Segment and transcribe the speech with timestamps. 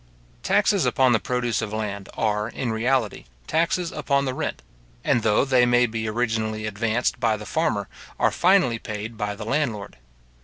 [0.41, 4.63] Taxes upon the produce of land are, In reality, taxes upon the rent;
[5.03, 9.45] and though they may be originally advanced by the farmer, are finally paid by the
[9.45, 9.97] landlord.